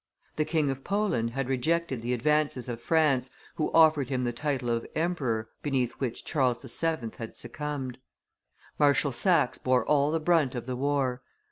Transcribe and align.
The 0.35 0.45
King 0.45 0.71
of 0.71 0.83
Poland 0.83 1.29
had 1.29 1.47
rejected 1.47 2.01
the 2.01 2.11
advances 2.15 2.67
of 2.67 2.81
France, 2.81 3.29
who 3.57 3.71
offered 3.71 4.09
him 4.09 4.23
the 4.23 4.33
title 4.33 4.71
of 4.71 4.87
emperor, 4.95 5.49
beneath 5.61 5.91
which 5.99 6.25
Charles 6.25 6.59
VII. 6.59 7.11
had 7.19 7.35
succumbed. 7.35 7.99
Marshal 8.79 9.11
Saxe 9.11 9.59
bore 9.59 9.85
all 9.85 10.09
the 10.09 10.19
brunt 10.19 10.55
of 10.55 10.65
the 10.65 10.75
war. 10.75 11.21